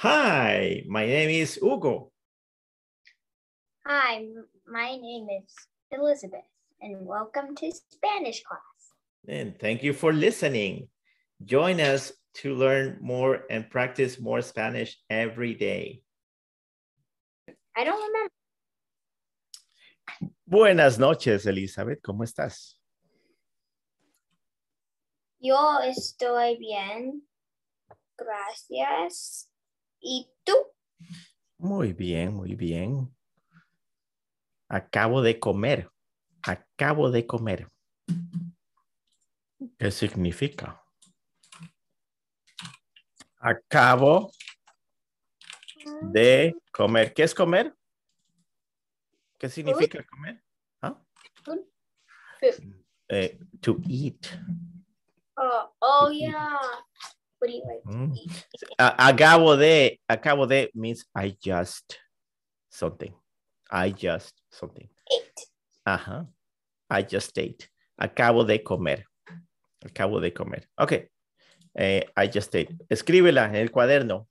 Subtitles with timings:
[0.00, 2.10] Hi, my name is Hugo.
[3.84, 4.24] Hi,
[4.66, 5.54] my name is
[5.90, 6.48] Elizabeth,
[6.80, 8.96] and welcome to Spanish class.
[9.28, 10.88] And thank you for listening.
[11.44, 16.00] Join us to learn more and practice more Spanish every day.
[17.76, 18.32] I don't remember.
[20.46, 22.00] Buenas noches, Elizabeth.
[22.00, 22.78] ¿Cómo estás?
[25.40, 27.20] Yo estoy bien.
[28.16, 29.49] Gracias.
[30.00, 30.52] ¿Y tú?
[31.58, 33.14] Muy bien, muy bien.
[34.68, 35.90] Acabo de comer.
[36.42, 37.68] Acabo de comer.
[39.78, 40.82] ¿Qué significa?
[43.38, 44.32] Acabo
[46.12, 47.12] de comer.
[47.12, 47.76] ¿Qué es comer?
[49.38, 50.42] ¿Qué significa comer?
[50.80, 50.98] ¿Ah?
[53.08, 54.26] Eh, to eat.
[55.36, 56.58] Oh, oh yeah.
[57.40, 58.16] What do you like to Mm.
[58.16, 58.46] eat?
[58.78, 61.98] Acabo de, acabo de means I just
[62.68, 63.14] something.
[63.70, 64.88] I just something.
[65.10, 65.46] Eight.
[65.86, 66.26] Ajá.
[66.90, 67.68] I just ate.
[67.98, 69.04] Acabo de comer.
[69.84, 70.68] Acabo de comer.
[70.76, 71.08] Ok.
[71.74, 72.76] Eh, I just ate.
[72.90, 74.28] Escríbela en el cuaderno.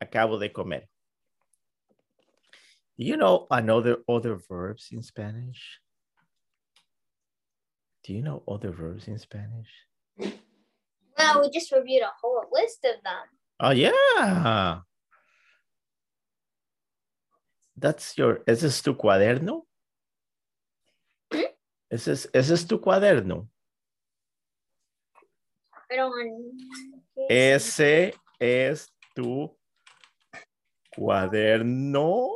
[0.00, 0.88] Acabo de comer.
[2.96, 5.80] Do you know another other verbs in Spanish?
[8.02, 9.68] Do you know other verbs in Spanish?
[11.18, 13.26] Well, we just reviewed a whole list of them.
[13.60, 14.80] Oh, yeah.
[17.76, 19.66] That's your, ese es tu cuaderno.
[21.32, 21.44] ¿Mm?
[21.90, 23.48] Ese es, ese es tu cuaderno.
[25.88, 26.10] Pero
[27.28, 29.56] Ese es tu
[30.96, 32.34] cuaderno.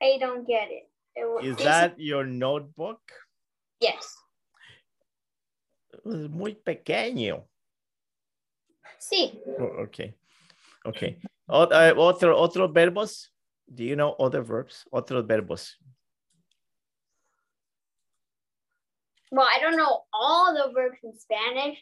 [0.00, 0.88] I don't get it.
[1.14, 3.00] It Is that your notebook?
[3.80, 4.16] Yes.
[6.04, 7.44] Es muy pequeño.
[8.98, 9.40] Sí.
[9.58, 10.14] Oh, okay.
[10.84, 11.18] Okay.
[11.48, 13.30] O- eh, otro, otros verbos.
[13.72, 14.84] Do you know other verbs?
[14.92, 15.76] Otros verbos.
[19.30, 21.78] Well, I don't know all the verbs in Spanish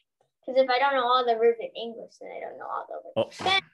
[0.46, 2.86] because if I don't know all the verbs in English, then I don't know all
[2.88, 3.14] the verbs.
[3.16, 3.64] Oh, in Spanish.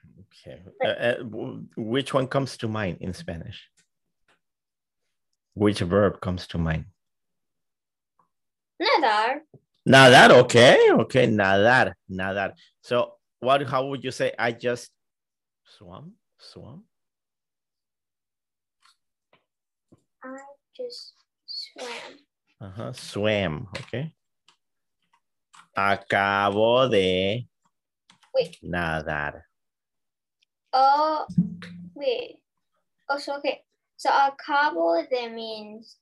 [0.47, 0.61] okay.
[0.83, 3.69] Uh, uh, which one comes to mind in Spanish?
[5.53, 6.85] Which verb comes to mind?
[8.81, 9.41] Nadar.
[9.87, 12.51] Nadar, okay, okay, nadar, nadar.
[12.81, 14.91] So what, how would you say, I just
[15.63, 16.83] swam, swam?
[20.21, 20.39] I
[20.75, 21.13] just
[21.45, 22.19] swam.
[22.61, 24.11] Ajá, swam, okay.
[25.77, 27.47] Acabo de
[28.35, 28.57] Wait.
[28.61, 29.43] nadar.
[30.73, 31.25] Oh,
[31.95, 32.39] wait.
[33.07, 33.63] Oh, so okay.
[33.95, 35.95] So acabo de means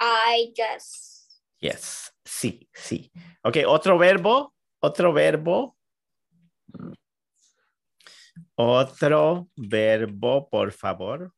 [0.00, 1.15] I just.
[1.58, 3.10] Yes, sí, sí.
[3.42, 5.76] Okay, otro verbo, otro verbo.
[8.54, 11.32] Otro verbo, por favor.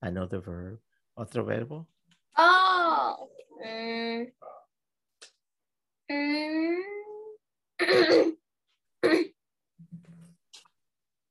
[0.00, 0.80] Another verb.
[1.14, 1.88] Otro verbo.
[2.36, 3.28] Oh.
[3.64, 4.32] Mm.
[6.08, 6.78] Mm.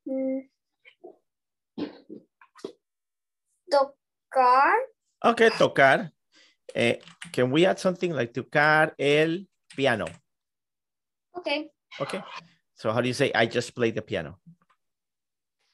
[0.06, 0.50] Mm.
[3.70, 4.76] Tocar.
[5.24, 6.12] Okay, tocar.
[6.78, 7.02] Eh,
[7.34, 10.06] can we add something like tocar el piano?
[11.36, 11.70] Okay.
[12.00, 12.22] Okay.
[12.76, 14.38] So how do you say I just played the piano?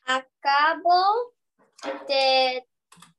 [0.08, 1.36] Acabo
[2.08, 2.62] de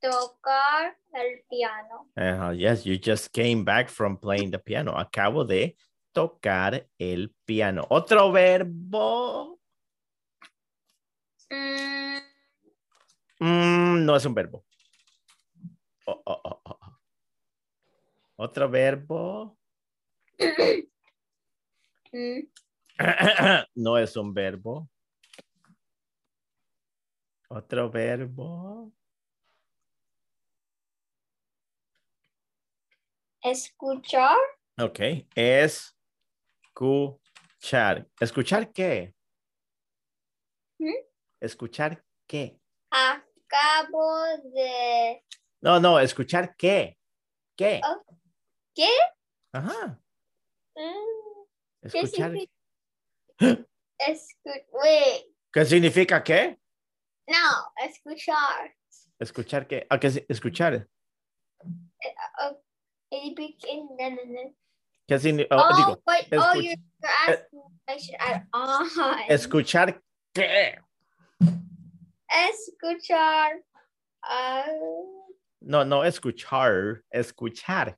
[0.01, 2.09] tocar el piano.
[2.17, 4.93] Uh, yes, you just came back from playing the piano.
[4.97, 5.77] Acabo de
[6.17, 7.87] tocar el piano.
[7.91, 9.59] Otro verbo.
[11.53, 12.21] Mm,
[13.41, 14.65] Mm, no es un verbo.
[16.07, 16.84] Oh, oh, oh, oh.
[18.37, 19.57] Otro verbo.
[23.75, 24.89] no es un verbo.
[27.49, 28.93] Otro verbo.
[33.45, 34.37] escuchar.
[34.81, 34.99] Ok.
[35.35, 35.95] Escuchar.
[38.19, 39.15] ¿Escuchar qué?
[40.79, 40.95] ¿Mm?
[41.41, 42.59] ¿Escuchar qué?
[42.91, 45.23] Acabo de.
[45.61, 46.97] No, no, escuchar qué.
[47.57, 47.81] ¿Qué?
[47.85, 48.04] Oh.
[48.75, 48.89] ¿Qué?
[49.53, 50.01] Ajá.
[50.77, 51.45] Mm,
[51.83, 52.33] Escuchar.
[53.39, 55.27] escu- wait.
[55.53, 56.59] ¿Qué significa qué?
[57.29, 58.75] No, escuchar.
[59.19, 59.87] Escuchar qué.
[59.89, 60.89] ¿A qué escuchar?
[65.07, 65.57] ¿Qué significa?
[65.57, 66.77] Oh, digo, wait, oh, escuch- you're,
[67.29, 68.89] asking I should add on.
[69.29, 70.03] escuchar
[70.35, 70.79] qué.
[72.29, 73.63] Escuchar.
[74.23, 74.67] ah,
[75.61, 77.03] No, no, escuchar.
[77.11, 77.97] Escuchar.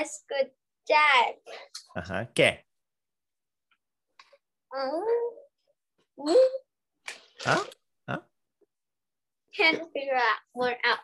[0.00, 1.40] Escuchar.
[1.94, 2.30] Ajá.
[2.34, 2.66] ¿Qué?
[4.72, 6.34] Mm.
[7.46, 7.64] ¿Ah?
[9.56, 10.98] Can't figure out one out.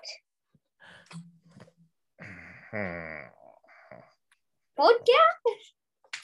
[4.77, 5.75] Podcast?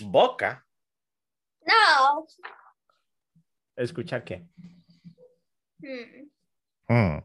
[0.03, 0.65] Boca.
[1.67, 2.27] No.
[3.77, 4.47] ¿Escuchar qué?
[5.81, 6.29] Hmm.
[6.89, 7.19] Hmm.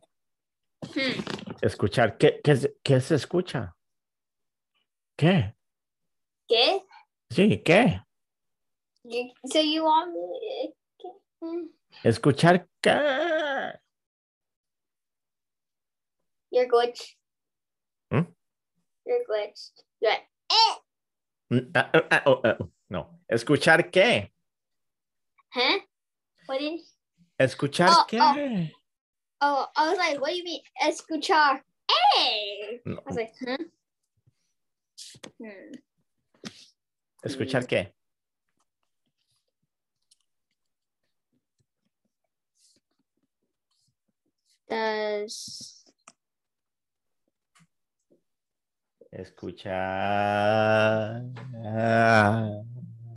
[0.94, 1.22] Hmm.
[1.62, 2.18] Escuchar.
[2.18, 3.75] ¿Qué, qué, qué se escucha?
[5.18, 5.56] ¿Qué?
[6.48, 6.82] ¿Qué?
[7.30, 8.02] Sí, ¿qué?
[9.52, 10.74] So you want me?
[11.42, 11.68] Hmm.
[12.04, 13.80] Escuchar qué.
[16.52, 17.16] You're glitched.
[18.12, 18.24] Hmm?
[19.06, 19.84] You're glitched.
[20.02, 20.76] You're like, eh.
[21.52, 22.58] Mm, ah, ah, oh, ah,
[22.90, 23.20] No.
[23.32, 24.32] ¿Escuchar qué?
[25.54, 25.80] Huh?
[26.48, 26.80] What did?
[27.40, 28.20] ¿Escuchar Oh, qué?
[28.22, 28.68] oh.
[29.42, 30.62] Oh, I was like, what do you mean?
[30.84, 31.62] Escuchar.
[32.16, 32.82] Hey.
[32.86, 32.98] No.
[32.98, 33.58] I was like, huh?
[37.24, 37.94] ¿Escuchar qué?
[49.12, 49.74] Escuchar.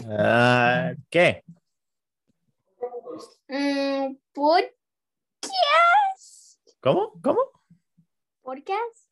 [0.08, 1.44] ah, ¿Qué?
[3.48, 5.50] mm, podcast?
[6.80, 7.12] ¿Cómo?
[7.20, 7.40] ¿Cómo?
[8.42, 9.10] Podcast?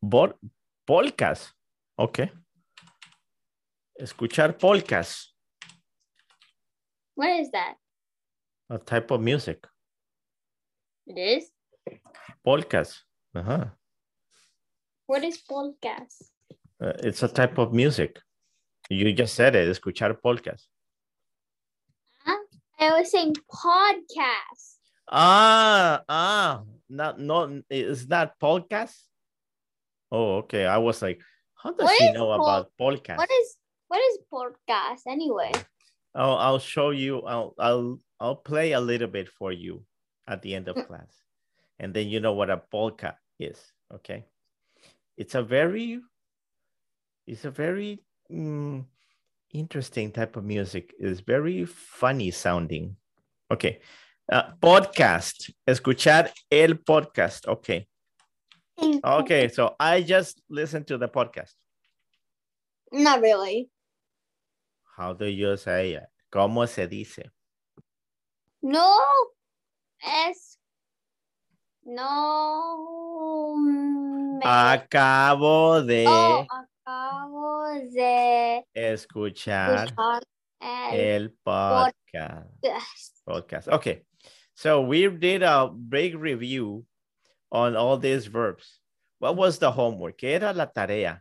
[0.00, 0.38] Bor
[0.86, 1.54] polcas.
[1.96, 2.30] Ok.
[3.98, 5.34] Escuchar polcas.
[7.14, 7.76] What is that?
[8.70, 9.66] A type of music.
[11.06, 11.52] It is.
[12.44, 13.04] Polcas.
[13.34, 13.72] Ajá.
[15.06, 16.32] What is podcast?
[16.80, 18.20] Uh, it's a type of music.
[18.90, 19.68] You just said it.
[19.68, 20.68] Escuchar polcas.
[22.84, 24.76] I was saying podcast.
[25.08, 28.94] Ah, ah, not, no, it's not podcast.
[30.14, 30.64] Oh, okay.
[30.64, 31.18] I was like,
[31.58, 33.18] how does What she know pol- about podcast?
[33.18, 33.56] What is
[33.88, 35.50] what is podcast anyway?
[36.14, 37.22] I'll, I'll show you.
[37.26, 39.82] I'll, I'll, I'll play a little bit for you
[40.28, 40.86] at the end of Mm.
[40.86, 41.10] class,
[41.80, 43.58] and then you know what a polka is.
[43.92, 44.24] Okay,
[45.16, 45.98] it's a very,
[47.26, 47.98] it's a very
[48.30, 48.84] mm,
[49.52, 50.94] interesting type of music.
[50.98, 52.96] It's very funny sounding.
[53.50, 53.80] Okay,
[54.30, 55.50] uh, podcast.
[55.66, 57.46] Escuchar el podcast.
[57.48, 57.86] Okay,
[59.04, 59.48] okay.
[59.48, 61.52] So I just listened to the podcast.
[62.92, 63.70] Not really.
[64.96, 66.04] How do you say it?
[66.32, 67.30] ¿Cómo se dice?
[68.62, 69.00] No.
[70.00, 70.58] Es
[71.84, 80.22] no me Acabo de oh, acabo de escuchar escuchar
[80.60, 82.48] el el podcast.
[82.62, 83.22] podcast.
[83.26, 83.68] podcast.
[83.68, 84.02] Okay,
[84.54, 86.84] so we did a big review
[87.54, 88.80] on all these verbs.
[89.20, 90.18] What was the homework?
[90.18, 91.20] ¿Qué era la tarea?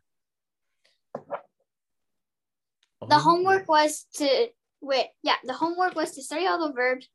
[3.07, 4.47] The homework was to
[4.81, 7.07] wait, yeah, the homework was to study all the verbs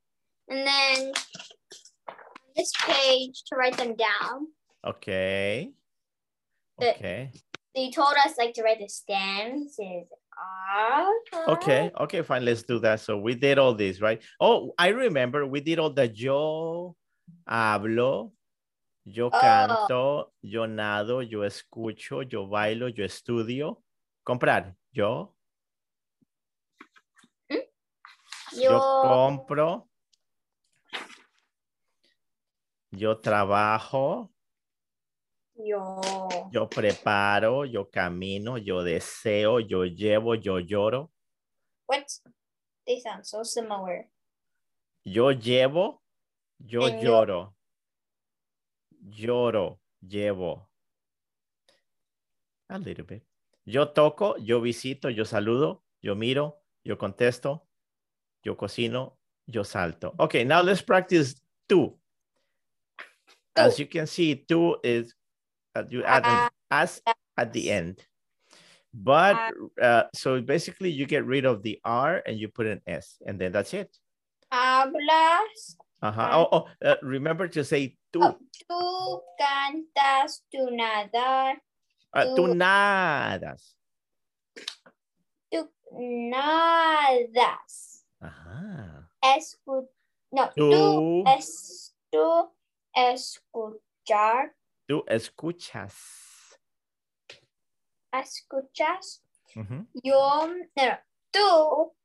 [0.47, 1.11] and then
[2.07, 2.15] on
[2.55, 4.47] this page to write them down.
[4.85, 5.71] Okay.
[6.79, 7.31] The- Okay.
[7.75, 10.07] They told us like to write the stanzas.
[11.47, 11.91] Okay.
[11.99, 12.45] Okay, fine.
[12.45, 12.99] Let's do that.
[13.01, 14.21] So we did all this, right?
[14.39, 16.95] Oh, I remember we did all the yo
[17.47, 18.31] hablo,
[19.11, 19.31] yo Oh.
[19.31, 23.83] canto, yo nado, yo escucho, yo bailo, yo estudio.
[24.23, 24.75] Comprar.
[24.91, 25.35] Yo,
[27.49, 29.87] yo Yo, compro.
[32.91, 34.31] Yo trabajo,
[35.53, 36.01] yo,
[36.51, 41.11] yo preparo, yo camino, yo deseo, yo llevo, yo lloro.
[41.87, 42.03] what?
[42.85, 44.09] They sound so similar.
[45.05, 46.01] Yo llevo,
[46.57, 47.55] yo And yo- lloro.
[49.07, 50.69] Lloro, llevo.
[52.69, 53.23] A little bit.
[53.65, 57.67] Yo toco, yo visito, yo saludo, yo miro, yo contesto,
[58.43, 60.15] yo cocino, yo salto.
[60.19, 61.35] Okay, now let's practice
[61.67, 61.95] two.
[63.55, 65.13] As you can see, two is
[65.75, 67.01] uh, you add an as
[67.37, 67.99] at the end.
[68.93, 73.17] But uh, so basically you get rid of the R and you put an S
[73.25, 73.95] and then that's it.
[74.51, 76.29] Hablas, Uh-huh.
[76.31, 78.21] Oh, oh uh, remember to say tú.
[78.23, 78.37] Oh.
[78.67, 81.61] tú cantas, tú nadar,
[82.13, 83.77] Uh, tú tú- nadas.
[85.51, 88.05] tú nadas.
[88.19, 89.09] Ajá.
[89.21, 89.89] Escu
[90.31, 92.53] no, Tú, tú, es, tú
[92.93, 94.55] escuchar,
[94.87, 95.95] tú escuchas.
[98.11, 99.23] escuchas.
[99.55, 99.87] Ujú.
[100.03, 100.99] Yo, no, no,
[101.31, 101.95] tú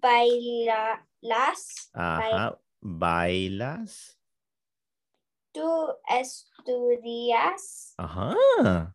[0.00, 2.58] bailas, Ajá.
[2.80, 4.18] Bailas.
[5.52, 8.94] Tú estudias, Ajá.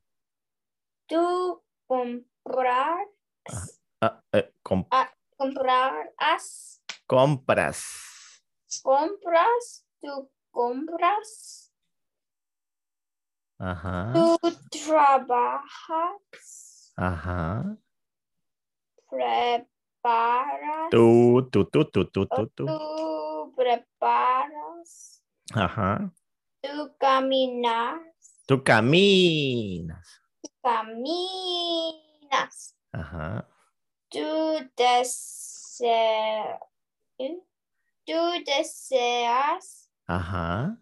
[1.08, 3.08] tú compras,
[4.02, 5.10] Ah, eh, com- Ah.
[5.38, 6.82] Compras.
[7.08, 8.42] Compras.
[8.84, 9.86] Compras.
[10.02, 11.72] Tú compras.
[13.60, 14.12] Ajá.
[14.14, 14.38] Tú
[14.70, 15.74] trabajas.
[16.96, 17.78] Ajá.
[19.10, 20.90] Preparas.
[20.92, 22.66] Tú, tú, tú, tú, tú, tú, tú.
[22.66, 25.22] Tú preparas.
[25.54, 26.12] Ajá.
[26.66, 28.02] Tú caminas.
[28.48, 30.22] Tú caminas.
[30.64, 31.96] Caminas.
[32.92, 33.48] Ajá.
[34.10, 36.60] Tú deseas.
[38.04, 39.92] Tú deseas.
[40.08, 40.78] Ajá.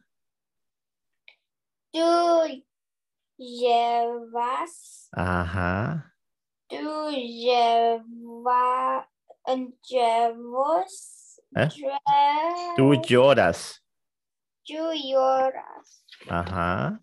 [1.91, 2.63] Tú
[3.35, 5.09] llevas.
[5.11, 6.15] Ajá.
[6.69, 9.09] Tú llevas.
[11.57, 11.69] ¿Eh?
[12.77, 13.82] Tú lloras.
[14.65, 16.05] Tú lloras.
[16.29, 17.01] Ajá.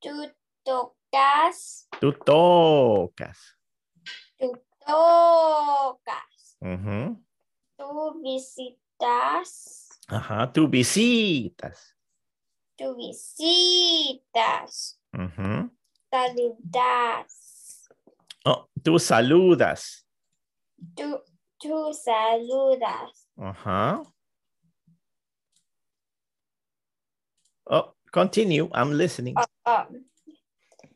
[0.00, 0.32] Tú
[0.62, 1.88] tocas.
[2.00, 3.56] Tú tocas.
[4.38, 4.52] Tú
[4.86, 6.56] tocas.
[6.60, 7.20] Ujú.
[7.76, 9.88] Tú visitas.
[10.06, 10.52] Ajá.
[10.52, 11.96] Tú visitas.
[12.76, 15.00] Tú visitas.
[15.12, 15.76] Ujú.
[16.08, 17.88] Saludas.
[18.44, 20.06] Oh, tú saludas.
[20.94, 21.20] Tú,
[21.58, 23.28] tú saludas.
[23.36, 24.02] Ajá.
[27.70, 28.68] Oh, continue.
[28.72, 29.36] I'm listening.
[29.66, 30.04] Um,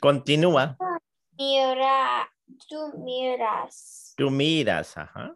[0.00, 0.76] Continúa.
[1.38, 2.28] mira.
[2.68, 4.14] Tú miras.
[4.16, 4.96] Tú miras.
[4.96, 5.34] Ajá.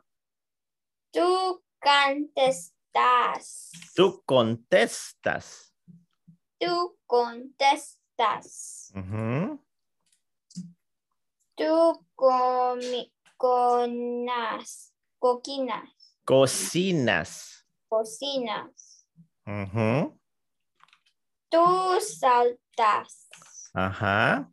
[1.12, 3.70] Tú contestas.
[3.94, 5.72] Tú contestas.
[6.58, 8.92] Tú contestas.
[8.94, 9.60] Ujú.
[11.56, 15.88] Tú comi, conas, coquinas,
[16.24, 17.64] Cocinas.
[17.88, 19.06] cocinas.
[19.46, 20.18] Ujú.
[21.56, 23.30] Tú saltas.
[23.72, 24.52] Ajá.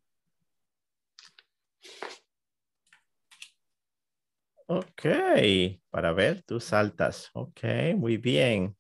[4.68, 5.06] Ok,
[5.90, 7.30] para ver, tú saltas.
[7.34, 7.60] Ok,
[7.98, 8.74] muy bien.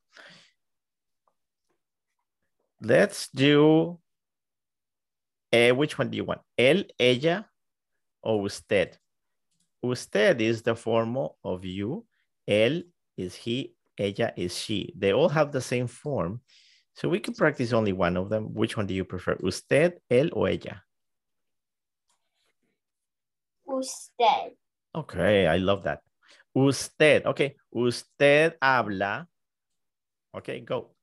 [2.79, 4.01] Let's do,
[5.51, 6.41] eh, which one do you want?
[6.57, 7.51] Él, ella,
[8.21, 8.97] o usted?
[9.81, 12.07] Usted is the formal of you.
[12.47, 14.93] Él is he, ella is she.
[14.97, 16.39] They all have the same form.
[16.95, 18.53] So we can practice only one of them.
[18.53, 19.35] Which one do you prefer?
[19.43, 20.83] Usted, él, o ella?
[23.67, 24.55] Usted.
[24.95, 26.01] Okay, I love that.
[26.55, 27.55] Usted, okay.
[27.73, 29.27] Usted habla.
[30.35, 30.93] Okay, go.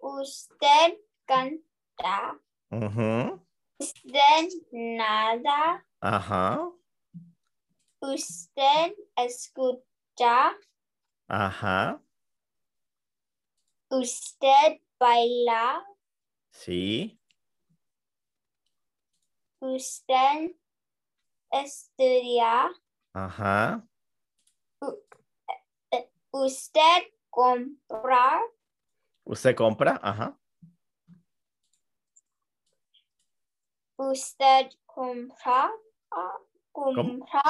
[0.00, 0.96] Usted
[1.28, 2.38] canta.
[2.72, 3.40] Ujú.
[3.80, 5.84] Usted nada.
[6.00, 6.70] Ajá,
[8.00, 10.52] Usted escucha.
[11.28, 12.03] ajá.
[13.90, 15.84] Usted baila.
[16.50, 17.18] Sí,
[19.60, 20.54] Usted
[21.50, 22.70] estudia.
[23.12, 23.86] ajá.
[26.30, 28.40] Usted compra.
[29.24, 30.38] Usted compra, ajá.
[33.96, 35.70] Usted compra.
[36.72, 37.42] Compra.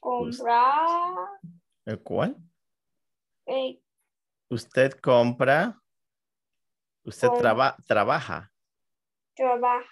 [0.00, 1.40] Compra.
[1.86, 2.36] ¿El cuál?
[4.52, 5.72] Usted compra.
[7.08, 8.50] Usted Com- traba- trabaja.
[9.34, 9.88] trabaja.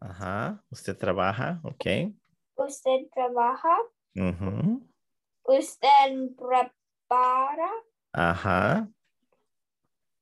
[0.00, 0.62] Ajá.
[0.70, 2.12] Usted trabaja, ok.
[2.56, 3.76] Usted trabaja.
[4.14, 4.84] Ujú.
[5.48, 7.70] Usted prepara.
[8.12, 8.88] Ajá.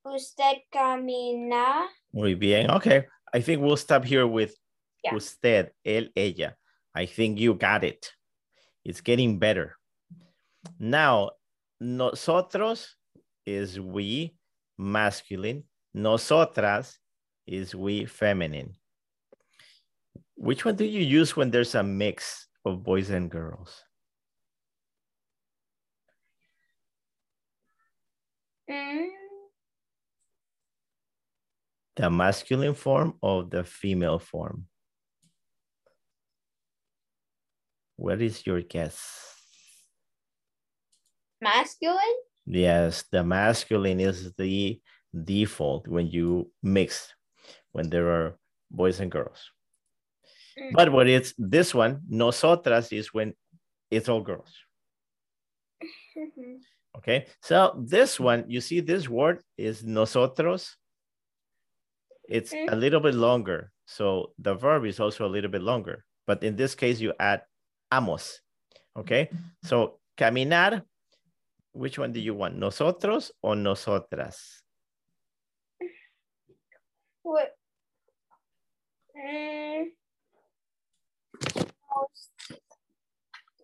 [0.05, 1.89] Usted camina.
[2.13, 2.71] Muy bien.
[2.71, 3.09] Okay.
[3.35, 4.55] I think we'll stop here with
[5.05, 5.15] Yeah.
[5.17, 6.57] usted, él, ella.
[6.95, 8.15] I think you got it.
[8.85, 9.77] It's getting better.
[10.79, 11.31] Now,
[11.81, 12.97] nosotros
[13.47, 14.37] is we
[14.77, 15.65] masculine.
[15.95, 16.99] Nosotras
[17.47, 18.75] is we feminine.
[20.37, 23.83] Which one do you use when there's a mix of boys and girls?
[28.71, 29.09] Mm,
[31.97, 34.67] The masculine form or the female form?
[37.97, 39.38] What is your guess?
[41.41, 42.19] Masculine.
[42.47, 44.81] Yes, the masculine is the
[45.25, 47.15] default when you mix,
[47.73, 48.39] when there are
[48.71, 49.51] boys and girls.
[50.59, 50.73] Mm.
[50.73, 53.35] But when it's this one, nosotras is when
[53.91, 54.53] it's all girls.
[56.99, 60.77] Okay, so this one, you see this word is nosotros.
[62.29, 63.71] It's a little bit longer.
[63.87, 66.05] So the verb is also a little bit longer.
[66.27, 67.43] But in this case, you add
[67.95, 68.41] amos.
[68.99, 69.31] Okay,
[69.63, 70.83] so caminar,
[71.73, 72.57] which one do you want?
[72.57, 74.63] Nosotros or nosotras?
[77.23, 77.55] What?
[79.17, 79.93] Mm,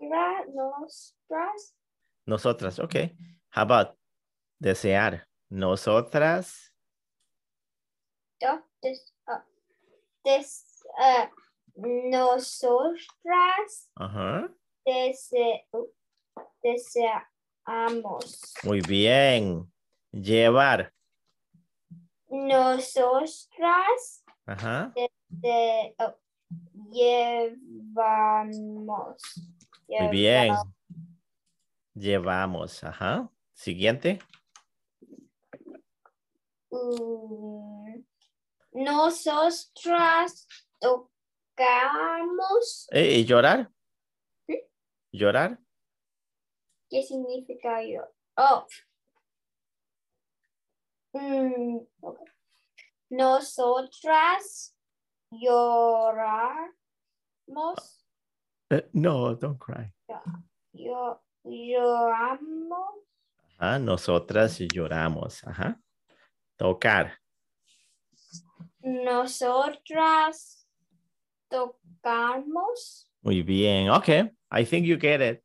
[0.01, 1.75] Nostra, nostras.
[2.27, 3.15] Nosotras, okay.
[3.51, 3.97] How about
[4.61, 5.27] desear?
[5.51, 6.71] Nosotras.
[8.83, 9.41] Des, uh,
[10.25, 11.27] des, uh,
[12.11, 13.09] nosotras
[13.99, 14.49] Ajá.
[14.85, 17.21] dese, uh,
[18.63, 19.73] Muy bien.
[20.13, 20.93] Llevar.
[22.29, 23.49] Nosotras
[24.47, 24.93] Ajá.
[25.29, 26.15] de, oh,
[26.91, 27.57] llevamos.
[29.89, 30.55] Muy bien.
[31.95, 32.85] Llevamos.
[32.85, 33.31] Ajá.
[33.53, 34.19] Siguiente.
[36.71, 38.01] Mm,
[38.73, 40.47] nosotras
[40.81, 41.19] tocamos.
[42.91, 43.71] Eh, ¿Y llorar?
[44.47, 44.61] ¿Sí?
[45.13, 45.64] ¿Llorar?
[46.95, 48.07] ¿Qué significa yo?
[48.37, 48.65] Oh.
[51.13, 51.81] Mm.
[53.11, 54.77] Nosotras
[55.29, 56.71] lloramos.
[58.71, 59.93] Eh, no, don't cry.
[60.73, 62.95] Yo, lloramos.
[63.59, 63.81] Ajá.
[63.81, 65.43] Nosotras lloramos.
[65.49, 65.81] Ajá.
[66.57, 67.19] Tocar.
[68.79, 70.69] Nosotras
[71.49, 73.11] tocamos.
[73.21, 73.91] Muy bien.
[73.91, 74.31] Okay.
[74.53, 75.44] I think you get it.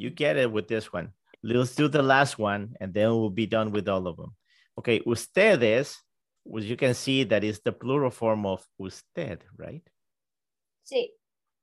[0.00, 1.12] You get it with this one.
[1.42, 4.34] Let's do the last one and then we'll be done with all of them.
[4.78, 5.00] Okay.
[5.00, 5.98] Ustedes,
[6.42, 9.82] which you can see that is the plural form of usted, right?
[10.90, 11.08] Sí.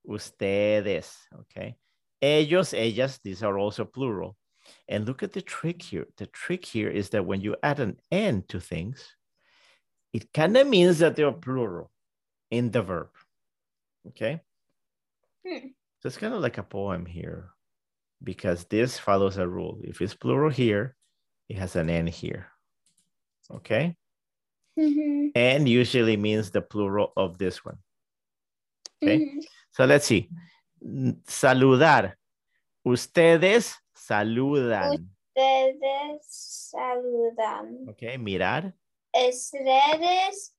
[0.07, 1.15] Ustedes.
[1.41, 1.77] Okay.
[2.21, 4.37] Ellos, ellas, these are also plural.
[4.87, 6.05] And look at the trick here.
[6.17, 9.15] The trick here is that when you add an N to things,
[10.13, 11.89] it kind of means that they're plural
[12.51, 13.09] in the verb.
[14.09, 14.41] Okay.
[15.43, 15.69] Hmm.
[16.01, 17.49] So it's kind of like a poem here
[18.23, 19.79] because this follows a rule.
[19.83, 20.95] If it's plural here,
[21.49, 22.47] it has an N here.
[23.49, 23.95] Okay.
[24.77, 27.77] Mhm, And usually means the plural of this one.
[29.01, 29.19] Okay.
[29.19, 29.41] mhm.
[29.71, 30.29] So let's see.
[31.25, 32.13] Saludar.
[32.85, 35.07] Ustedes saludan.
[35.35, 37.89] Ustedes saludan.
[37.89, 38.17] Okay.
[38.17, 38.73] Mirar.
[39.15, 40.53] Ustedes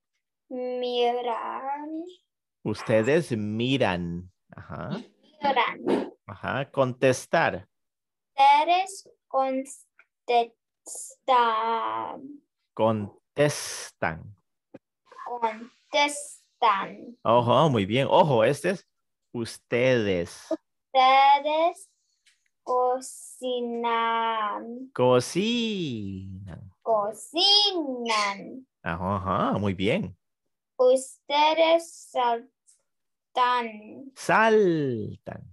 [0.51, 2.05] miran.
[2.64, 4.29] Ustedes miran.
[4.57, 5.03] Ajá.
[6.27, 6.70] Ajá.
[6.70, 7.68] Contestar.
[8.37, 10.42] Ustedes contestan.
[12.74, 14.37] Contestan.
[15.24, 17.16] Contestan.
[17.22, 18.07] Ojo, muy bien.
[18.11, 18.87] Ojo, este es
[19.33, 20.46] ustedes.
[20.51, 21.90] Ustedes
[22.62, 24.01] cocinan.
[24.92, 26.72] Cocinan.
[26.83, 28.66] Cocinan.
[28.83, 30.16] Ajá, ajá, muy bien.
[30.77, 32.58] Ustedes saltan.
[33.38, 34.11] Saltan.
[34.16, 35.44] Saltan.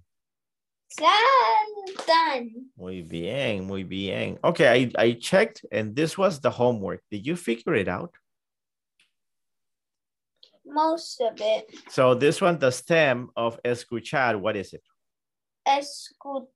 [2.76, 4.40] Muy bien, muy bien.
[4.44, 7.02] Okay, I, I checked and this was the homework.
[7.12, 8.12] Did you figure it out?
[10.66, 11.70] Most of it.
[11.90, 14.82] So this one, the stem of escuchar, what is it?
[15.68, 16.48] Escuch.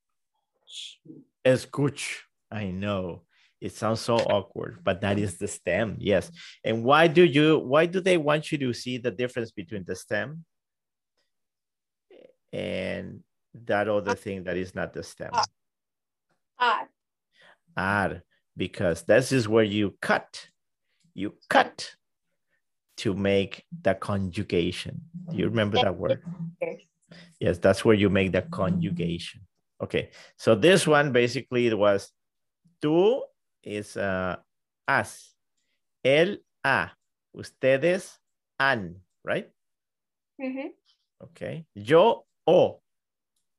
[1.45, 2.21] Escuch.
[2.51, 3.21] I know.
[3.61, 5.97] It sounds so awkward, but that is the stem.
[5.99, 6.31] Yes.
[6.63, 9.95] And why do you why do they want you to see the difference between the
[9.95, 10.45] stem
[12.51, 13.21] and
[13.65, 15.31] that other thing that is not the stem?
[16.57, 16.87] Ah,
[17.77, 18.23] Ar,
[18.57, 20.47] because this is where you cut.
[21.13, 21.95] You cut
[22.97, 25.01] to make the conjugation.
[25.29, 26.21] Do you remember that word?
[27.39, 29.41] Yes, that's where you make the conjugation.
[29.81, 32.11] Okay, so this one basically it was
[32.81, 33.21] tú
[33.63, 34.35] is uh,
[34.87, 35.33] as,
[36.03, 36.89] él, a,
[37.35, 38.19] ustedes,
[38.59, 39.49] han, right?
[40.39, 40.71] mhm.
[41.21, 42.81] Okay, yo, o.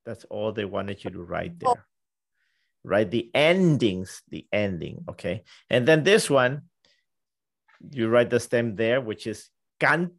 [0.05, 1.87] That's all they wanted you to write there.
[2.83, 5.44] Write the endings, the ending, okay?
[5.68, 6.62] And then this one,
[7.92, 9.48] you write the stem there, which is
[9.79, 10.12] cant,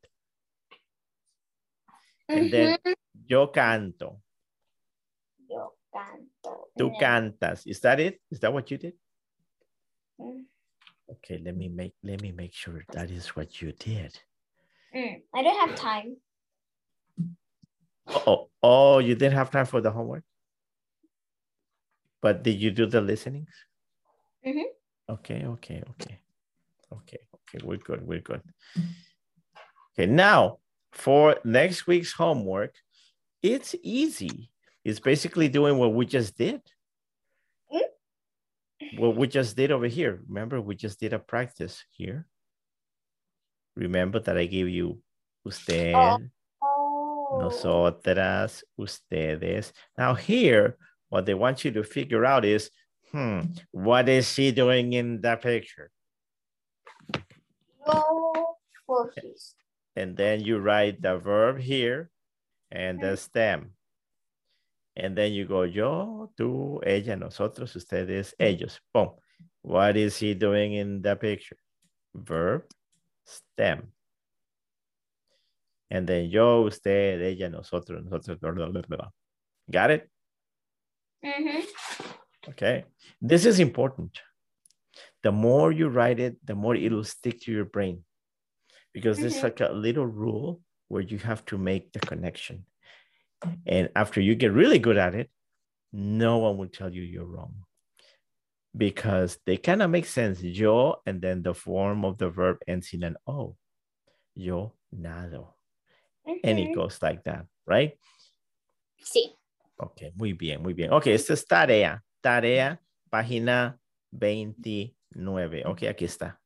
[2.30, 2.94] and then Mhm.
[3.28, 4.22] yo canto,
[5.50, 6.70] Yo canto.
[6.78, 7.66] tú cantas.
[7.68, 8.22] Is that it?
[8.30, 8.94] Is that what you did?
[10.20, 10.46] Mm.
[11.10, 14.14] Okay, let me make let me make sure that is what you did.
[14.94, 16.16] Mm, I don't have time.
[18.08, 20.24] Oh, oh, you didn't have time for the homework?
[22.22, 23.50] But did you do the listenings?
[24.46, 24.66] Mhm.
[25.10, 26.20] Okay, okay, okay.
[26.92, 28.42] Okay, okay, we're good, we're good.
[29.94, 30.60] Okay, now
[30.92, 32.76] for next week's homework,
[33.42, 34.52] it's easy.
[34.84, 36.62] It's basically doing what we just did.
[37.72, 39.00] Mm.
[39.00, 40.22] What we just did over here.
[40.28, 42.28] Remember, we just did a practice here.
[43.76, 45.02] Remember that I gave you
[45.46, 46.20] usted, Oh.
[47.40, 49.74] Nosotras, ustedes.
[49.98, 50.78] Now here,
[51.10, 52.70] what they want you to figure out is,
[53.12, 53.42] hmm,
[53.72, 55.92] what is she doing in the picture?
[57.88, 58.58] Yo
[58.92, 59.56] focus.
[59.96, 62.10] And then you write the verb here
[62.72, 63.72] and the stem.
[64.96, 68.80] And then you go yo, tú, ella, nosotros, ustedes, ellos.
[68.94, 69.12] Boom.
[69.62, 71.58] What is he doing in the picture?
[72.14, 72.64] Verb,
[73.26, 73.92] stem.
[75.92, 79.10] And then yo, usted, ella, nosotros, nosotros, blah, blah, blah.
[79.70, 80.10] Got it?
[81.24, 81.66] Mhm.
[82.50, 82.86] Okay.
[83.22, 84.22] This is important.
[85.22, 88.06] The more you write it, the more it'll stick to your brain.
[88.94, 89.44] Because there's Mhm.
[89.44, 92.66] like a little rule where you have to make the connection.
[93.66, 95.30] And after you get really good at it,
[95.92, 97.66] no one will tell you you're wrong.
[98.76, 100.42] Because they kind of make sense.
[100.42, 103.58] Yo, and then the form of the verb ends in an O.
[104.36, 105.54] Yo nado.
[106.26, 107.98] And it goes like that, right?
[109.04, 109.36] Sí.
[109.78, 110.92] Ok, muy bien, muy bien.
[110.94, 112.04] Ok, esta es tarea.
[112.22, 112.80] Tarea,
[113.10, 113.80] página
[114.12, 115.64] 29.
[115.66, 116.40] Ok, aquí está.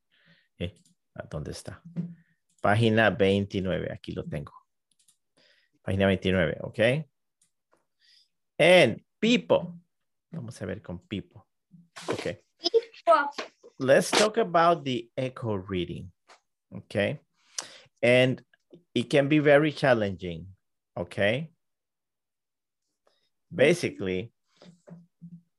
[0.58, 0.74] Eh,
[1.14, 1.82] ¿a ¿Dónde está?
[2.62, 3.92] Página 29.
[3.92, 4.54] Aquí lo tengo.
[5.82, 6.80] Página 29, ok.
[8.58, 9.74] And people.
[10.32, 11.42] Vamos a ver con people.
[12.08, 12.38] Ok.
[13.78, 16.12] Let's talk about the echo reading.
[16.72, 17.20] Okay.
[18.02, 18.42] And
[18.96, 20.48] it can be very challenging.
[20.98, 21.52] Okay.
[23.54, 24.32] Basically,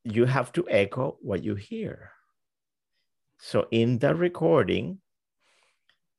[0.03, 2.11] you have to echo what you hear.
[3.39, 4.99] So in the recording,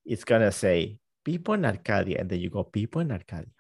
[0.06, 3.52] it's going to say Pipo in Arcadia, and then you go Pipo in Arcadia.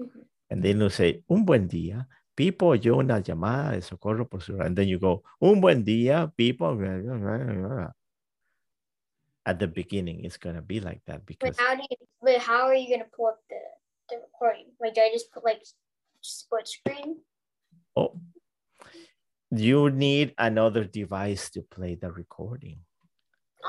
[0.00, 0.26] Mhm.
[0.50, 2.08] And then you say un buen día.
[2.36, 6.32] Pipo oyó una llamada de socorro por su and then you go un buen día.
[6.36, 6.76] Pipo.
[9.46, 11.96] At the beginning, it's gonna be like that but because how do you?
[12.20, 13.60] But how are you gonna pull up the
[14.10, 14.66] the recording?
[14.80, 15.62] Like, do I just put like
[16.20, 17.18] split screen?
[17.96, 18.18] oh,
[19.52, 22.80] you need another device to play the recording,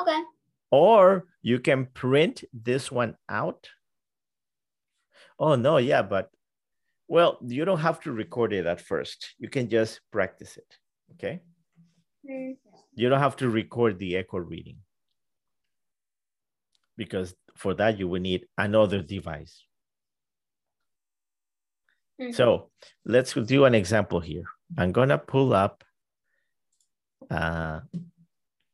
[0.01, 0.19] Okay.
[0.71, 3.69] or you can print this one out.
[5.39, 6.31] Oh no, yeah, but
[7.07, 9.35] well, you don't have to record it at first.
[9.37, 10.77] You can just practice it.
[11.13, 11.41] Okay.
[12.25, 12.57] Mhm.
[12.95, 14.79] you don't have to record the echo reading
[16.97, 19.63] because for that you will need another device.
[22.19, 22.33] Mhm.
[22.33, 22.71] So
[23.05, 24.45] let's do an example here.
[24.77, 25.83] I'm gonna pull up
[27.29, 27.81] uh,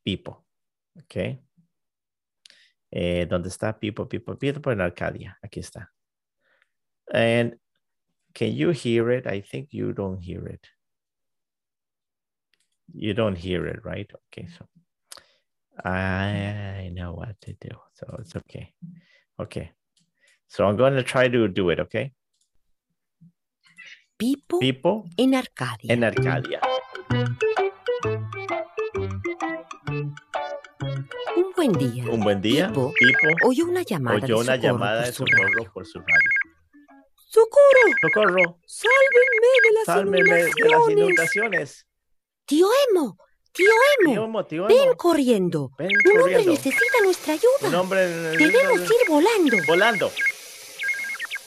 [0.04, 0.44] Pipo,
[1.02, 1.40] okay?
[2.90, 5.36] Eh, ¿Dónde está Pipo, Pipo, Pipo en Arcadia?
[5.42, 5.88] Aquí está.
[7.12, 7.58] And
[8.32, 9.26] can you hear it?
[9.26, 10.66] I think you don't hear it.
[12.92, 14.10] You don't hear it, right?
[14.28, 14.68] Okay, so
[15.82, 17.70] I know what to do.
[17.94, 18.72] So it's okay.
[19.40, 19.72] Okay.
[20.48, 22.12] So I'm going to try to do it, okay?
[24.16, 25.92] Pipo People en Arcadia.
[25.92, 26.60] en Arcadia.
[31.36, 32.04] Un buen día.
[32.08, 32.68] Un buen día.
[32.68, 32.92] Pipo
[33.44, 36.30] oyó una llamada oyó de una llamada por de su socorro por su radio.
[37.16, 37.90] ¡Socorro!
[38.00, 40.96] Socorro, ¡Sálvenme de las sálveme de las inundaciones!
[40.96, 41.86] inundaciones.
[42.46, 43.16] ¡Tío Emo!
[43.54, 44.44] ¡Tío Emo!
[44.44, 45.70] Tío tío ¡Ven Emo, corriendo!
[45.78, 47.68] ven ¡Un hombre necesita nuestra ayuda!
[47.68, 49.56] Un hombre ¡Debemos ir volando!
[49.66, 50.10] volando.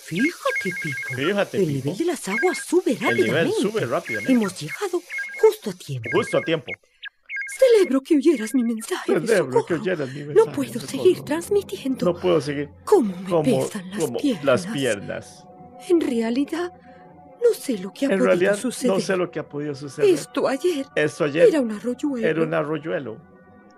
[0.03, 1.15] Fíjate, Pipo.
[1.15, 3.61] Fíjate, El Pipo, nivel de las aguas sube el nivel rápidamente.
[3.61, 4.31] sube rápidamente.
[4.33, 5.01] Hemos llegado
[5.41, 6.09] justo a tiempo.
[6.13, 6.71] Justo a tiempo.
[7.59, 10.87] Celebro que oyeras mi mensaje Celebro que oyeras mi No mensaje, puedo socorro.
[10.87, 12.05] seguir transmitiendo.
[12.05, 14.45] No puedo seguir ¿Cómo me como, pesan las como piernas?
[14.45, 15.43] las piernas.
[15.89, 16.71] En realidad,
[17.41, 18.95] no sé lo que ha En podido realidad, suceder.
[18.95, 20.09] no sé lo que ha podido suceder.
[20.13, 22.27] Esto ayer Esto ayer era un arroyuelo.
[22.27, 23.21] era un arroyuelo.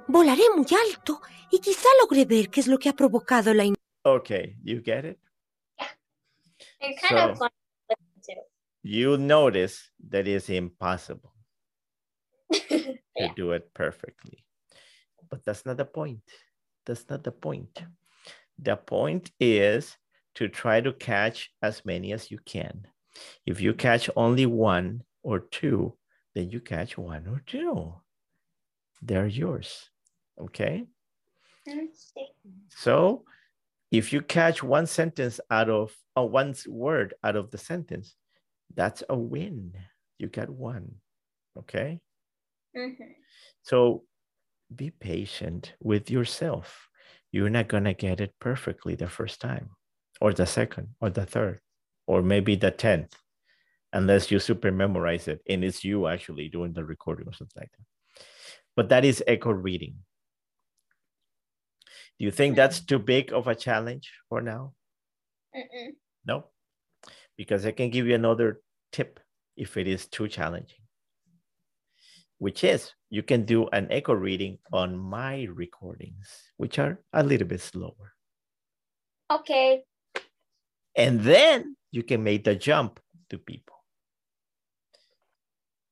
[0.07, 3.63] Volaré muy alto y quizá logré ver qué es lo que ha provocado la
[4.03, 5.19] Okay, you get it?
[6.79, 7.47] Kind of So-
[8.81, 11.33] You notice that it's impossible
[12.49, 13.33] to Yeah.
[13.35, 14.45] do it perfectly.
[15.29, 16.23] But that's not the point.
[16.85, 17.83] That's not the point.
[18.57, 19.97] The point is
[20.35, 22.87] to try to catch as many as you can.
[23.45, 25.97] If you catch only one or two,
[26.35, 27.93] then you catch one or two.
[29.01, 29.89] They're yours.
[30.39, 30.85] Okay.
[31.67, 31.75] to.
[31.75, 32.27] Let's see.
[32.69, 33.23] So
[33.91, 38.15] if you catch one sentence out of or one word out of the sentence,
[38.75, 39.73] that's a win.
[40.17, 40.95] You got one.
[41.57, 41.99] Okay.
[42.75, 43.15] Mhm.
[43.63, 44.03] So
[44.73, 46.89] be patient with yourself.
[47.31, 49.69] You're not going to get it perfectly the first time,
[50.21, 51.61] or the second, or the third,
[52.09, 53.13] or maybe the 10th,
[53.93, 57.69] unless you super memorize it and it's you actually doing the recording or something like
[57.69, 58.23] that.
[58.75, 59.93] But that is echo reading.
[62.17, 64.73] Do you think that's too big of a challenge for now?
[65.55, 65.91] Mm-mm.
[66.25, 66.45] No,
[67.37, 69.19] because I can give you another tip
[69.55, 70.81] if it is too challenging,
[72.39, 77.47] which is you can do an echo reading on my recordings, which are a little
[77.47, 78.15] bit slower.
[79.29, 79.83] Okay.
[80.95, 82.99] And then you can make the jump
[83.29, 83.73] to Pipo.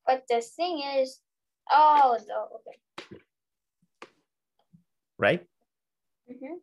[0.06, 1.20] But the thing is,
[1.70, 2.78] oh, no, okay.
[5.18, 5.46] Right?
[6.30, 6.60] Mhm.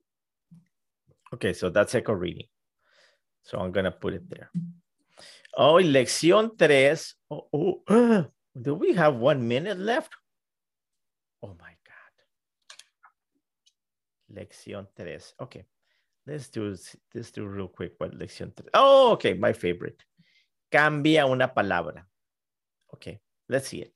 [1.33, 2.47] Okay, so that's echo reading.
[3.43, 4.49] So I'm gonna put it there.
[5.57, 7.15] Oh, lección tres.
[7.29, 8.25] Oh, oh,
[8.61, 10.13] do we have one minute left?
[11.43, 12.13] Oh my God.
[14.33, 15.33] Lección tres.
[15.39, 15.65] Okay,
[16.27, 16.75] let's do
[17.13, 18.69] let's do real quick what lección tres.
[18.73, 20.03] Oh, okay, my favorite.
[20.71, 22.05] Cambia una palabra.
[22.93, 23.93] Okay, let's see it.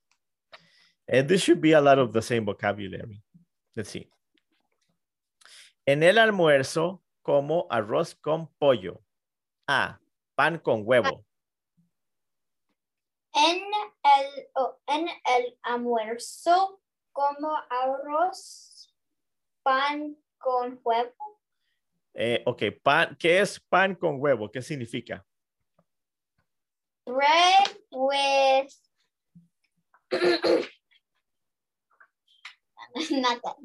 [1.07, 3.21] And this should be a lot of the same vocabulary.
[3.75, 4.09] Let's see.
[5.87, 9.01] En el almuerzo como arroz con pollo.
[9.67, 9.99] A.
[10.35, 11.23] Pan con huevo.
[13.35, 13.61] En
[14.03, 14.47] el,
[14.87, 16.79] en el almuerzo,
[17.13, 18.91] como arroz,
[19.63, 21.38] pan con huevo.
[22.21, 24.51] Eh, ok, pan, ¿qué es pan con huevo?
[24.51, 25.25] ¿Qué significa?
[27.05, 28.73] Bread with.
[33.12, 33.55] Not that.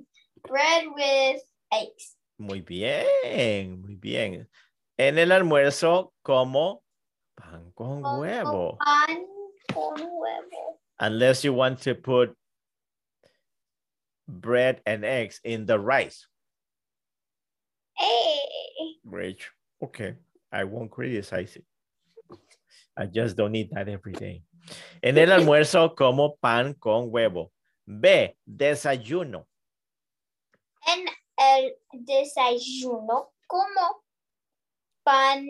[0.47, 2.17] Bread with eggs.
[2.39, 4.49] Muy bien, muy bien.
[4.97, 6.85] En el almuerzo como
[7.35, 8.79] pan con huevo.
[8.79, 9.27] Pan
[9.73, 10.81] con huevo.
[11.01, 12.37] Unless you want to put
[14.29, 16.29] bread and eggs in the rice.
[17.95, 18.97] Hey.
[19.05, 19.51] Rich.
[19.83, 20.15] Okay,
[20.53, 21.65] I won't criticize it.
[22.97, 24.43] I just don't eat that every day.
[25.03, 27.51] En el almuerzo como pan con huevo.
[27.87, 29.47] B, desayuno.
[30.89, 31.07] En
[31.39, 34.03] el desayuno, como
[35.05, 35.47] pan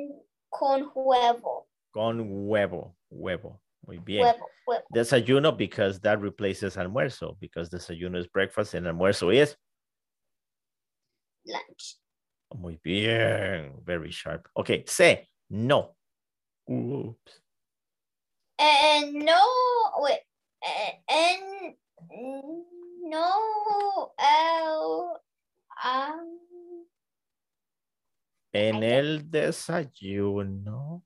[0.50, 1.66] con huevo.
[1.92, 3.60] Con huevo, huevo.
[3.86, 4.22] Muy bien.
[4.22, 4.84] Huevo, huevo.
[4.92, 9.56] Desayuno because that replaces almuerzo because desayuno is breakfast and almuerzo is
[11.46, 11.98] Lunch.
[12.52, 13.80] Muy bien.
[13.84, 14.48] Very sharp.
[14.56, 15.94] Okay, C, no.
[16.70, 17.40] Oops.
[18.58, 19.40] And no,
[19.98, 20.20] wait,
[20.62, 21.74] eh, and
[23.02, 25.18] no, el,
[25.84, 26.38] um,
[28.52, 31.02] En el desayuno.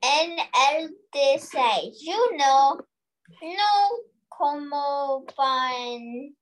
[0.00, 0.38] en
[0.70, 2.86] el desayuno,
[3.42, 6.36] no como pan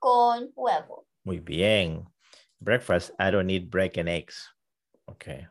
[0.00, 1.06] con huevo.
[1.24, 2.04] Muy bien.
[2.60, 4.48] Breakfast, I don't eat bread and eggs.
[5.08, 5.46] Okay.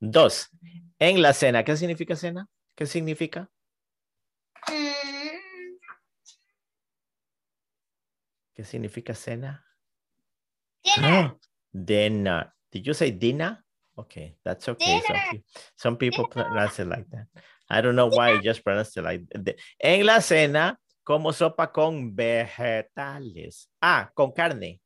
[0.00, 0.48] Dos,
[0.98, 2.48] en la cena, ¿qué significa cena?
[2.74, 3.48] ¿Qué significa?
[4.68, 5.78] Mm,
[8.54, 9.64] ¿Qué significa cena?
[10.82, 11.36] dinner,
[11.72, 12.52] Dinner.
[12.70, 13.64] Did you say dinner?
[13.96, 15.00] Okay, that's okay.
[15.76, 17.26] Some people pronounce it like that.
[17.68, 19.56] I don't know why you just pronounce it like that.
[19.78, 23.68] En la cena, como sopa con vegetales.
[23.80, 24.81] Ah, con carne.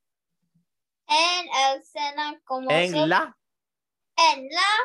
[1.08, 3.36] En el cena como En sopa, la,
[4.18, 4.76] en la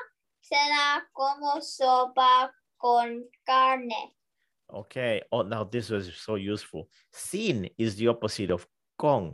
[0.42, 4.16] cena como sopa con carne.
[4.70, 5.22] okay.
[5.32, 6.88] Oh, now this was so useful.
[7.12, 9.32] Sin is the opposite of con.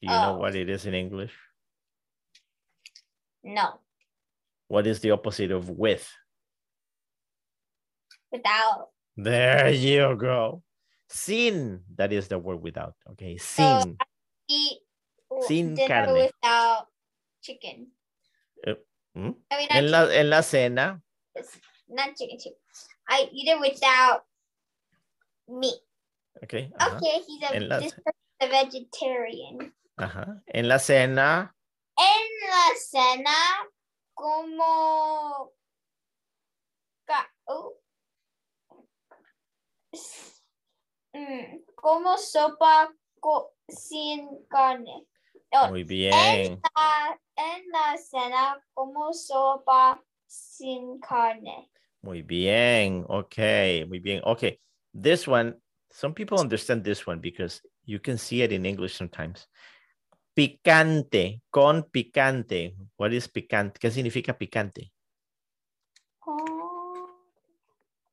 [0.00, 0.38] Do you know Oh.
[0.38, 1.32] what it is in English?
[3.44, 3.80] No,
[4.68, 6.08] What is the opposite of with?
[8.30, 8.88] without.
[9.16, 10.62] There you go.
[11.08, 12.94] Sin, that is the word without.
[13.10, 13.96] Okay, So, sin.
[14.00, 14.06] Eat
[15.48, 16.12] Sin dinner carne.
[16.14, 16.86] without
[17.42, 17.92] chicken.
[18.66, 18.74] Uh,
[19.14, 19.30] hmm?
[19.50, 21.02] I mean, not, En la, chicken, en la cena,
[21.88, 22.58] not chicken, chicken.
[23.08, 24.24] I eat it without
[25.48, 25.80] meat.
[26.42, 26.70] okay.
[26.78, 27.80] ajá, Okay, he's a, la-
[28.40, 29.72] a vegetarian.
[29.98, 30.42] ajá.
[30.46, 31.54] En la cena,
[31.98, 33.68] En la cena,
[34.14, 35.52] como.
[37.46, 37.76] oh.
[41.14, 42.88] Mm, como sopa
[43.20, 45.06] co- sin carne.
[45.52, 46.60] Oh, muy bien.
[46.74, 51.70] la- en la cena, como sopa sin carne.
[52.02, 53.04] Muy bien.
[53.08, 54.22] Okay, muy bien.
[54.24, 54.58] Okay,
[54.92, 55.54] this one,
[55.90, 59.48] some people understand this one because you can see it in English sometimes.
[60.34, 62.74] Picante, con picante.
[62.96, 63.78] What is picante?
[63.78, 64.90] ¿Qué significa picante?
[66.26, 67.08] Oh,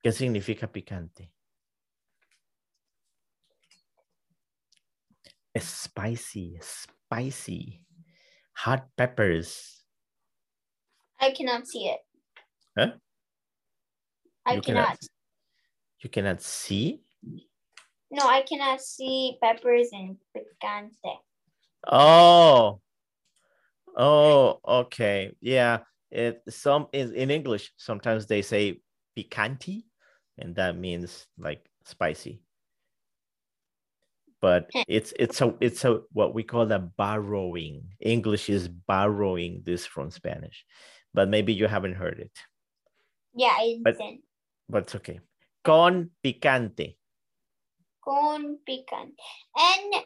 [0.04, 1.32] ¿Qué significa picante?
[5.60, 7.82] Spicy, spicy.
[8.54, 9.84] Hot peppers.
[11.20, 12.00] I cannot see it.
[12.78, 12.92] Huh?
[14.46, 14.86] I You cannot.
[14.88, 15.00] cannot-
[16.04, 17.02] You cannot see?
[18.12, 21.20] No, I cannot see peppers and picante.
[21.88, 22.82] Oh.
[23.96, 25.36] Oh, okay.
[25.42, 25.80] Yeah.
[26.12, 28.82] It some in, in English, sometimes they say
[29.16, 29.84] picante,
[30.38, 32.42] and that means like spicy.
[34.42, 37.84] But it's it's a it's a what we call a borrowing.
[38.00, 40.66] English is borrowing this from Spanish.
[41.12, 42.32] but maybe you haven't heard it.
[43.34, 44.22] Yeah, it's But- in.
[44.70, 45.20] But it's okay.
[45.66, 46.98] Con picante.
[48.00, 49.18] Con picante.
[49.58, 50.04] En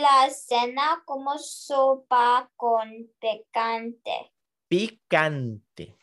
[0.00, 4.30] la cena como sopa con picante.
[4.70, 5.96] Picante.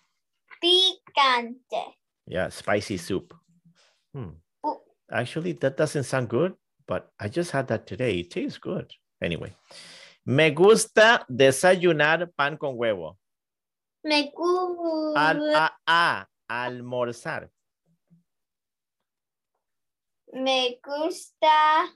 [0.61, 1.95] Picante.
[2.25, 3.33] Yeah, spicy soup.
[4.13, 4.31] Hmm.
[5.11, 6.53] Actually, that doesn't sound good,
[6.89, 8.19] but I just had that today.
[8.25, 8.91] It tastes good.
[9.21, 9.53] Anyway.
[10.25, 13.15] Me gusta desayunar pan con huevo.
[14.03, 15.19] Me gusta.
[15.19, 17.49] Al, a, a, almorzar.
[20.33, 21.93] Me gusta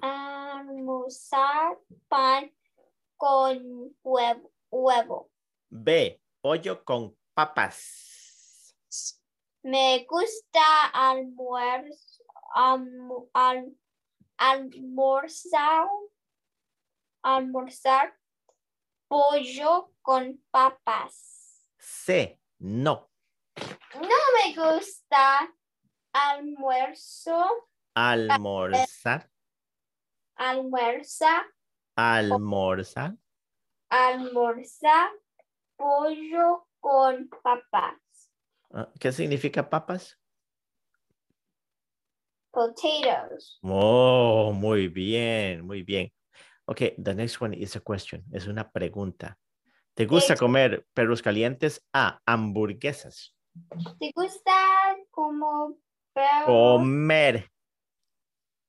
[0.00, 1.76] almorzar
[2.08, 2.50] pan
[3.18, 4.52] con huevo.
[4.70, 5.30] huevo.
[5.70, 8.23] B, pollo con papas.
[9.64, 10.60] Me gusta
[10.92, 12.22] almuerzo,
[12.54, 13.74] almu- al-
[14.36, 15.88] almorzar,
[17.22, 18.12] almorzar
[19.08, 21.64] pollo con papas.
[21.78, 23.10] C, no.
[23.94, 25.48] No me gusta
[26.12, 29.30] almuerzo, Almorzar.
[30.36, 31.46] almuerza,
[31.96, 33.16] Almorzar.
[33.88, 35.10] almorzar
[35.76, 37.94] pollo con papas.
[38.76, 40.18] Ah, ¿Qué significa papas?
[42.50, 43.60] Potatoes.
[43.62, 46.12] Oh, muy bien, muy bien.
[46.66, 48.24] Okay, the next one is a question.
[48.32, 49.38] Es una pregunta.
[49.94, 51.80] ¿Te gusta comer perros calientes?
[51.92, 53.36] A, hamburguesas.
[54.00, 55.78] ¿Te gusta como
[56.12, 56.46] perro?
[56.46, 57.48] Comer.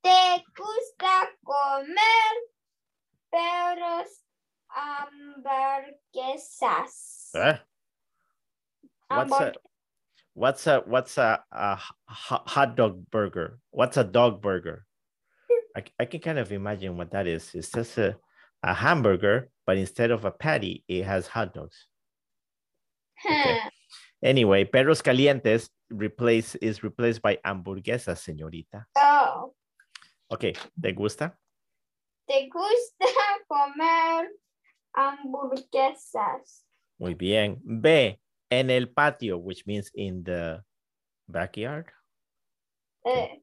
[0.01, 2.35] ¿Te gusta comer
[3.31, 4.23] perros
[4.69, 5.95] hamburguesas?
[7.33, 7.59] Eh,
[9.09, 9.53] What's a,
[10.35, 13.57] what's a, what's a, a hot dog burger?
[13.71, 14.85] What's a dog burger?
[15.75, 17.49] I, I can kind of imagine what that is.
[17.55, 18.15] It's just a,
[18.61, 21.87] a hamburger, but instead of a patty, it has hot dogs.
[23.25, 23.59] okay.
[24.23, 28.85] Anyway, perros calientes replace is replaced by hamburguesas, señorita.
[28.97, 29.53] Oh,
[30.31, 31.37] Okay, ¿te gusta?
[32.27, 33.05] ¿Te gusta
[33.47, 34.31] comer
[34.95, 36.65] hamburguesas?
[36.97, 37.61] Muy bien.
[37.63, 38.19] B,
[38.51, 40.61] en el patio, which means in the
[41.27, 41.91] backyard.
[43.05, 43.41] Eh,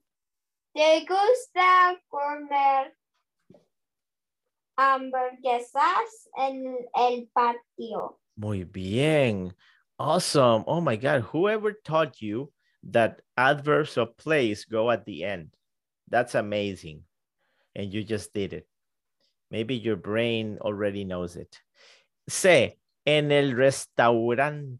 [0.74, 2.92] ¿Te gusta comer
[4.78, 8.18] hamburguesas en el patio?
[8.36, 9.52] Muy bien.
[9.98, 10.64] Awesome.
[10.66, 11.22] Oh my God.
[11.22, 12.50] Whoever taught you
[12.90, 15.54] that adverbs of place go at the end?
[16.08, 17.02] That's amazing.
[17.76, 18.66] And you just did it.
[19.50, 21.60] Maybe your brain already knows it.
[22.28, 24.78] Say, en el restaurante.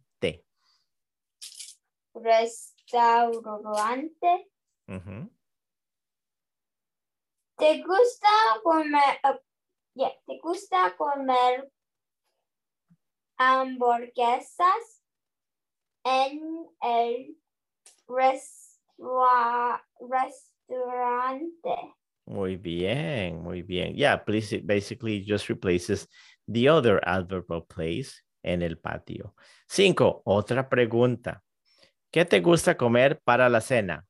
[2.14, 4.48] Restaurante.
[4.88, 5.30] Ujú.
[7.56, 8.28] ¿Te gusta
[8.62, 9.36] comer, uh,
[9.94, 11.70] yeah, ¿te gusta comer
[13.38, 15.02] hamburguesas
[16.04, 17.36] en el
[18.08, 21.94] restua- restaurante?
[22.26, 23.94] Muy bien, muy bien.
[23.94, 26.08] Yeah, please, it basically just replaces
[26.48, 29.34] the other adverb of place en el patio.
[29.68, 31.42] Cinco, otra pregunta.
[32.12, 34.06] ¿Qué te gusta comer para la cena?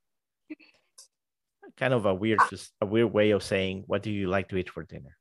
[1.77, 2.41] Kind of a weird,
[2.81, 5.17] a weird way of saying, what do you like to eat for dinner?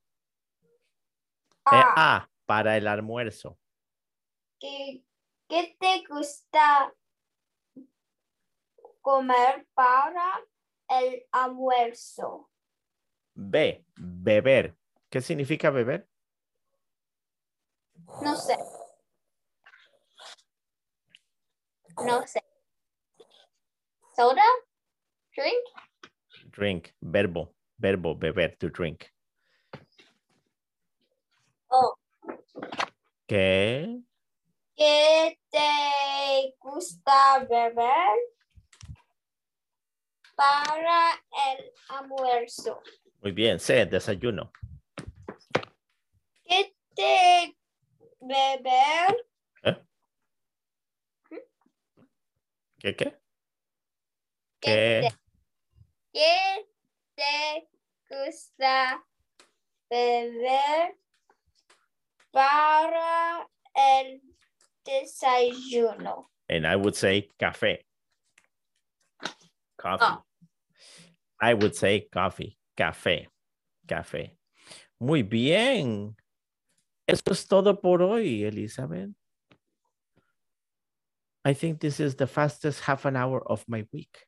[1.72, 3.60] Eh, Ah, A, para el almuerzo.
[4.60, 5.04] ¿qué,
[5.48, 6.92] qué te gusta
[9.02, 10.42] comer para
[10.90, 12.50] el almuerzo?
[13.36, 14.76] B, beber.
[15.10, 16.08] ¿Qué significa beber?
[18.24, 18.58] No sé.
[22.04, 22.41] No sé.
[24.16, 24.44] ¿Soda?
[25.36, 25.68] ¿Drink?
[26.52, 29.06] Drink, verbo, verbo, beber, to drink.
[31.70, 31.96] Oh.
[33.26, 34.02] ¿Qué?
[34.76, 38.18] ¿Qué te gusta beber
[40.36, 41.14] para
[41.48, 42.82] el almuerzo?
[43.22, 44.52] Muy bien, C, desayuno.
[46.44, 47.58] ¿Qué te
[48.20, 49.26] beber?
[52.80, 52.96] ¿Qué, qué?
[52.96, 53.21] ¿Qué
[54.62, 55.10] ¿Qué?
[55.10, 55.16] te,
[56.14, 56.66] qué
[57.16, 57.68] te
[58.10, 59.04] gusta
[59.90, 60.96] beber
[62.32, 64.22] para el
[64.86, 66.30] desayuno?
[66.48, 67.80] And I would say café.
[69.78, 70.06] Coffee.
[70.06, 70.22] Ah.
[71.40, 73.28] I would say coffee, café,
[73.88, 74.38] café.
[75.00, 76.16] Muy bien.
[77.08, 79.10] Eso es todo por hoy, Elizabeth.
[81.44, 84.28] I think this is the fastest half an hour of my week.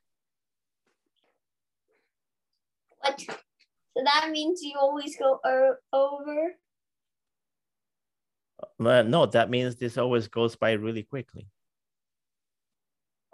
[3.04, 3.20] What?
[3.20, 5.40] So that means you always go
[5.92, 6.56] over?
[8.80, 11.46] Uh, no, that means this always goes by really quickly.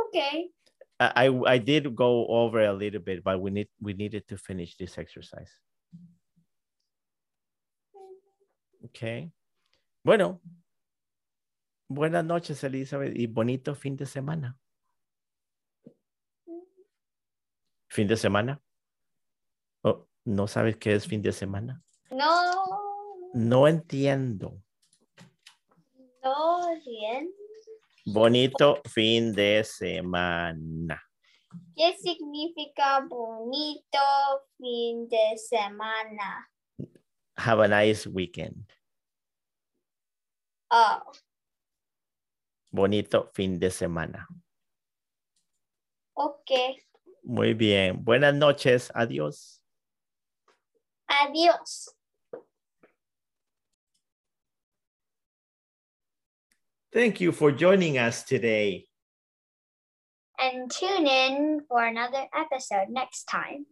[0.08, 0.48] Okay.
[0.98, 4.36] I, I I did go over a little bit, but we need we needed to
[4.36, 5.50] finish this exercise.
[8.86, 9.30] Okay.
[10.04, 10.40] Bueno.
[11.88, 14.56] Buenas noches, Elizabeth, y bonito fin de semana.
[17.88, 18.60] Fin de semana.
[19.82, 21.82] Oh, ¿No sabes qué es fin de semana?
[22.10, 22.66] No.
[23.34, 24.62] No entiendo.
[26.22, 27.32] No bien.
[28.04, 31.02] Bonito fin de semana.
[31.76, 33.98] ¿Qué significa bonito
[34.58, 36.48] fin de semana?
[37.36, 38.70] Have a nice weekend.
[40.70, 41.02] Oh,
[42.70, 44.28] Bonito fin de semana.
[46.14, 46.78] okay.
[47.24, 48.04] Muy bien.
[48.04, 48.90] Buenas noches.
[48.94, 49.59] Adiós.
[51.20, 51.88] Adiós.
[56.92, 58.86] Thank you for joining us today.
[60.38, 63.66] And tune in for another episode next time.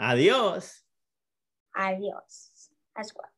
[0.00, 0.80] Adiós.
[1.76, 3.28] Adiós as well.